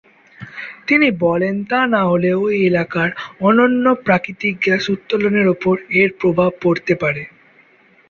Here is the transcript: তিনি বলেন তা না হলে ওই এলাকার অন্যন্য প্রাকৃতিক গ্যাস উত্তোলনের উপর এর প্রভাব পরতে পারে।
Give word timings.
তিনি 0.87 1.07
বলেন 1.23 1.55
তা 1.63 1.79
না 1.93 2.01
হলে 2.03 2.29
ওই 2.43 2.55
এলাকার 2.69 3.09
অন্যন্য 3.41 3.85
প্রাকৃতিক 4.05 4.53
গ্যাস 4.61 4.83
উত্তোলনের 4.95 5.47
উপর 5.47 5.73
এর 5.99 6.09
প্রভাব 6.19 6.51
পরতে 6.63 6.93
পারে। 7.01 7.23